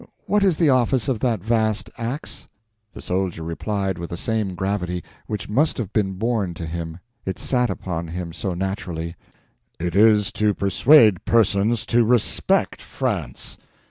What 0.25 0.43
is 0.43 0.57
the 0.57 0.71
office 0.71 1.07
of 1.07 1.19
that 1.19 1.41
vast 1.43 1.91
ax?" 1.95 2.47
The 2.93 3.03
soldier 3.03 3.43
replied 3.43 3.99
with 3.99 4.09
the 4.09 4.17
same 4.17 4.55
gravity—which 4.55 5.47
must 5.47 5.77
have 5.77 5.93
been 5.93 6.13
born 6.13 6.55
to 6.55 6.65
him, 6.65 6.97
it 7.23 7.37
sat 7.37 7.69
upon 7.69 8.07
him 8.07 8.33
so 8.33 8.55
naturally: 8.55 9.15
"It 9.79 9.95
is 9.95 10.31
to 10.31 10.55
persuade 10.55 11.23
persons 11.25 11.85
to 11.85 12.03
respect 12.03 12.81
France." 12.81 13.59